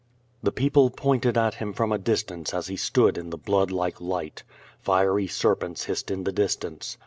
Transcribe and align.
The 0.41 0.51
people 0.51 0.89
pointed 0.89 1.37
at 1.37 1.53
him 1.53 1.73
from 1.73 1.91
a 1.91 1.99
distance 1.99 2.55
as 2.55 2.65
he 2.65 2.75
stood 2.75 3.19
in 3.19 3.29
the 3.29 3.37
blood 3.37 3.69
like 3.69 4.01
light. 4.01 4.41
Fiery 4.79 5.27
serpents 5.27 5.83
hissed 5.83 6.09
in 6.09 6.23
the 6.23 6.31
distance. 6.31 6.97